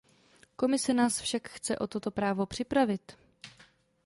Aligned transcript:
Komise 0.55 0.93
nás 0.93 1.21
však 1.21 1.49
chce 1.49 1.77
o 1.77 1.87
toto 1.87 2.11
právo 2.11 2.45
připravit. 2.45 3.11